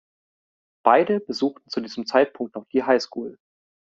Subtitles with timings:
[0.83, 3.37] Beide besuchten zu diesem Zeitpunkt noch die Highschool.